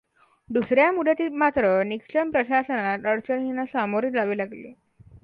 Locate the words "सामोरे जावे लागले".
3.65-4.73